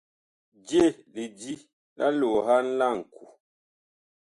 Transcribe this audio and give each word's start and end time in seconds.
Je 0.69 0.83
lidi 1.13 1.53
la 1.97 2.07
loohan 2.19 2.65
la 2.79 2.87
ŋku. 2.97 3.23